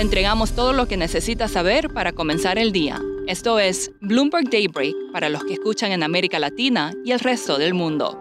[0.00, 3.02] Entregamos todo lo que necesita saber para comenzar el día.
[3.26, 7.74] Esto es Bloomberg Daybreak para los que escuchan en América Latina y el resto del
[7.74, 8.18] mundo.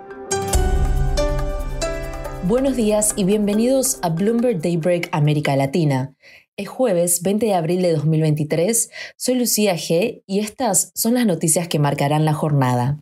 [2.44, 6.14] Buenos días y bienvenidos a Bloomberg Daybreak América Latina.
[6.58, 11.70] Es jueves 20 de abril de 2023, soy Lucía G y estas son las noticias
[11.70, 13.00] que marcarán la jornada.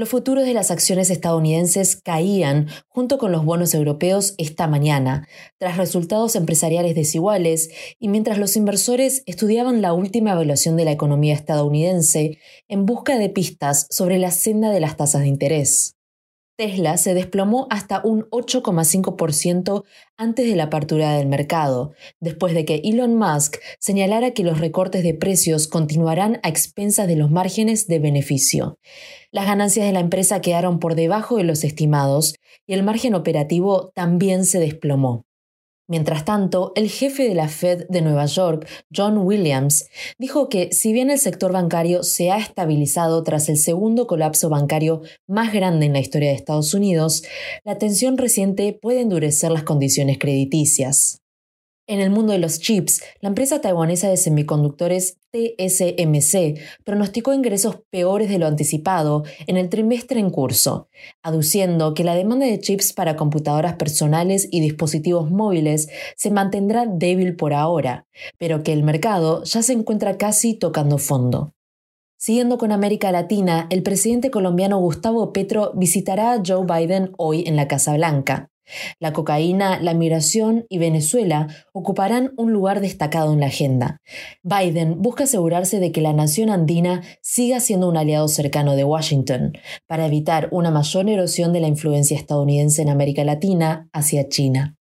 [0.00, 5.76] Los futuros de las acciones estadounidenses caían junto con los bonos europeos esta mañana, tras
[5.76, 7.68] resultados empresariales desiguales
[7.98, 13.28] y mientras los inversores estudiaban la última evaluación de la economía estadounidense en busca de
[13.28, 15.99] pistas sobre la senda de las tasas de interés.
[16.60, 19.84] Tesla se desplomó hasta un 8,5%
[20.18, 25.02] antes de la apertura del mercado, después de que Elon Musk señalara que los recortes
[25.02, 28.78] de precios continuarán a expensas de los márgenes de beneficio.
[29.30, 32.34] Las ganancias de la empresa quedaron por debajo de los estimados
[32.66, 35.24] y el margen operativo también se desplomó.
[35.90, 39.88] Mientras tanto, el jefe de la Fed de Nueva York, John Williams,
[40.20, 45.02] dijo que si bien el sector bancario se ha estabilizado tras el segundo colapso bancario
[45.26, 47.24] más grande en la historia de Estados Unidos,
[47.64, 51.19] la tensión reciente puede endurecer las condiciones crediticias.
[51.90, 58.28] En el mundo de los chips, la empresa taiwanesa de semiconductores TSMC pronosticó ingresos peores
[58.28, 60.86] de lo anticipado en el trimestre en curso,
[61.20, 67.34] aduciendo que la demanda de chips para computadoras personales y dispositivos móviles se mantendrá débil
[67.34, 68.06] por ahora,
[68.38, 71.54] pero que el mercado ya se encuentra casi tocando fondo.
[72.16, 77.56] Siguiendo con América Latina, el presidente colombiano Gustavo Petro visitará a Joe Biden hoy en
[77.56, 78.48] la Casa Blanca.
[78.98, 83.98] La cocaína, la migración y Venezuela ocuparán un lugar destacado en la agenda.
[84.42, 89.52] Biden busca asegurarse de que la nación andina siga siendo un aliado cercano de Washington,
[89.86, 94.79] para evitar una mayor erosión de la influencia estadounidense en América Latina hacia China.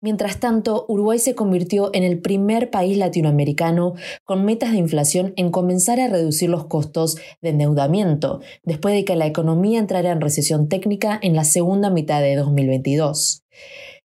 [0.00, 3.94] Mientras tanto, Uruguay se convirtió en el primer país latinoamericano
[4.24, 9.16] con metas de inflación en comenzar a reducir los costos de endeudamiento, después de que
[9.16, 13.42] la economía entrara en recesión técnica en la segunda mitad de 2022.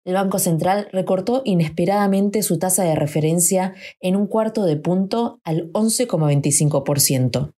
[0.04, 5.70] El Banco Central recortó inesperadamente su tasa de referencia en un cuarto de punto al
[5.72, 7.52] 11,25%.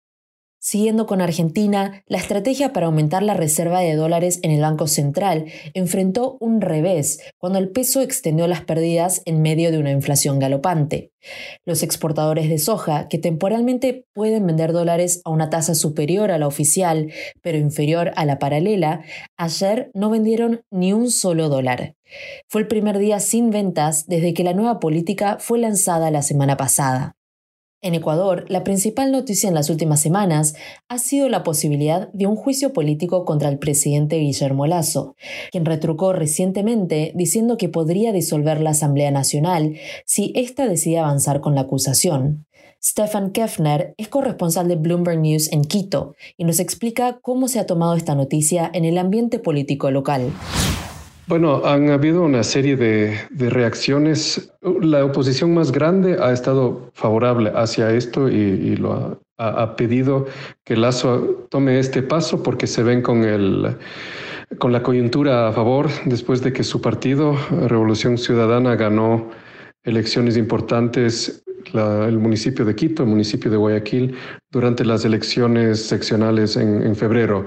[0.65, 5.47] Siguiendo con Argentina, la estrategia para aumentar la reserva de dólares en el Banco Central
[5.73, 11.11] enfrentó un revés cuando el peso extendió las pérdidas en medio de una inflación galopante.
[11.65, 16.47] Los exportadores de soja, que temporalmente pueden vender dólares a una tasa superior a la
[16.47, 19.01] oficial, pero inferior a la paralela,
[19.35, 21.97] ayer no vendieron ni un solo dólar.
[22.47, 26.55] Fue el primer día sin ventas desde que la nueva política fue lanzada la semana
[26.55, 27.17] pasada.
[27.83, 30.55] En Ecuador, la principal noticia en las últimas semanas
[30.87, 35.17] ha sido la posibilidad de un juicio político contra el presidente Guillermo Lazo,
[35.51, 41.55] quien retrucó recientemente diciendo que podría disolver la Asamblea Nacional si ésta decide avanzar con
[41.55, 42.45] la acusación.
[42.81, 47.65] Stefan Kefner es corresponsal de Bloomberg News en Quito y nos explica cómo se ha
[47.65, 50.31] tomado esta noticia en el ambiente político local.
[51.25, 54.53] Bueno, han habido una serie de, reacciones.
[54.81, 60.27] La oposición más grande ha estado favorable hacia esto y, lo ha, pedido
[60.65, 63.77] que Lazo tome este paso porque se ven con el
[64.59, 67.35] con la coyuntura a favor después de que su partido,
[67.67, 69.31] Revolución Ciudadana, ganó
[69.83, 74.15] elecciones importantes el municipio de Quito, el municipio de Guayaquil,
[74.51, 77.45] durante las elecciones seccionales en, en febrero.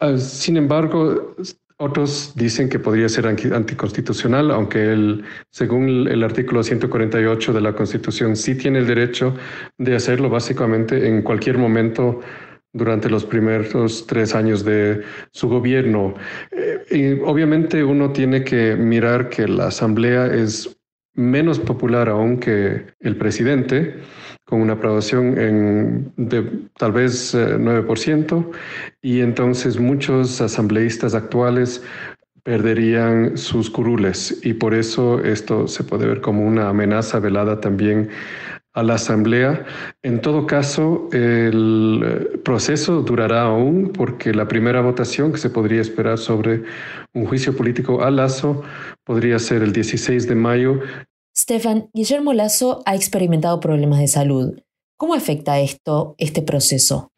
[0.00, 1.34] Ah, sin embargo,
[1.82, 8.36] otros dicen que podría ser anticonstitucional, aunque él, según el artículo 148 de la Constitución,
[8.36, 9.34] sí tiene el derecho
[9.78, 12.20] de hacerlo básicamente en cualquier momento
[12.72, 15.02] durante los primeros tres años de
[15.32, 16.14] su gobierno.
[16.52, 20.78] Eh, y obviamente uno tiene que mirar que la Asamblea es
[21.14, 23.96] menos popular aún que el presidente
[24.52, 26.42] con una aprobación de
[26.76, 28.58] tal vez 9%, eh,
[29.00, 31.82] y entonces muchos asambleístas actuales
[32.42, 38.10] perderían sus curules y por eso esto se puede ver como una amenaza velada también
[38.74, 39.64] a la Asamblea.
[40.02, 45.80] En todo caso, el eh, proceso durará aún porque la primera votación que se podría
[45.80, 46.62] esperar sobre
[47.14, 48.62] un juicio político a Lazo
[49.04, 50.78] podría ser el 16 de mayo.
[51.36, 54.60] Stefan, Guillermo Lazo ha experimentado problemas de salud.
[54.98, 57.10] ¿Cómo afecta esto, este proceso?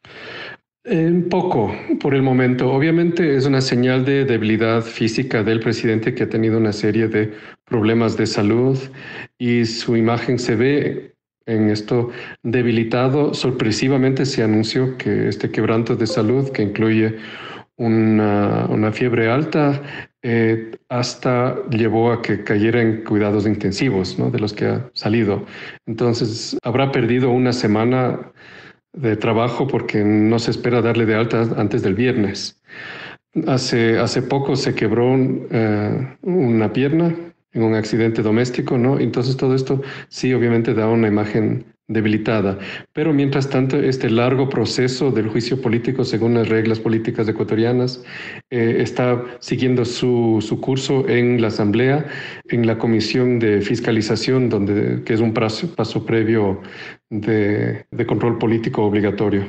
[0.86, 2.70] Un poco por el momento.
[2.70, 7.32] Obviamente es una señal de debilidad física del presidente que ha tenido una serie de
[7.64, 8.78] problemas de salud
[9.38, 11.14] y su imagen se ve
[11.46, 12.10] en esto
[12.42, 13.34] debilitado.
[13.34, 17.16] Sorpresivamente se anunció que este quebranto de salud, que incluye
[17.76, 19.82] una, fiebre alta,
[20.22, 24.30] eh, hasta llevó a que cayera en cuidados intensivos, ¿no?
[24.30, 25.44] de los que ha salido.
[25.86, 28.32] Entonces, habrá perdido una semana
[28.92, 32.60] de trabajo porque no se espera darle de alta antes del viernes.
[33.48, 37.12] Hace, hace poco se quebró eh, una pierna
[37.52, 39.00] en un accidente doméstico, ¿no?
[39.00, 42.58] Entonces todo esto sí obviamente da una imagen debilitada.
[42.92, 48.02] Pero mientras tanto, este largo proceso del juicio político, según las reglas políticas ecuatorianas,
[48.50, 52.06] eh, está siguiendo su, su, curso en la Asamblea,
[52.48, 56.62] en la Comisión de Fiscalización, donde, que es un paso, paso previo
[57.10, 59.44] de, de control político obligatorio.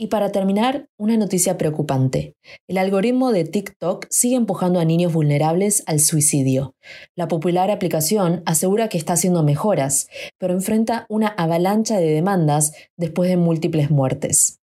[0.00, 2.36] Y para terminar, una noticia preocupante.
[2.68, 6.76] El algoritmo de TikTok sigue empujando a niños vulnerables al suicidio.
[7.16, 10.06] La popular aplicación asegura que está haciendo mejoras,
[10.38, 14.60] pero enfrenta una avalancha de demandas después de múltiples muertes.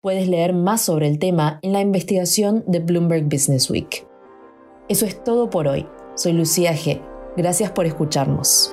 [0.00, 4.06] Puedes leer más sobre el tema en la investigación de Bloomberg Business Week.
[4.88, 5.88] Eso es todo por hoy.
[6.14, 7.02] Soy Lucía G.
[7.36, 8.72] Gracias por escucharnos.